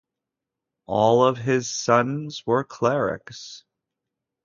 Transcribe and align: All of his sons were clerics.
All 0.87 1.23
of 1.23 1.37
his 1.37 1.69
sons 1.69 2.43
were 2.47 2.63
clerics. 2.63 3.65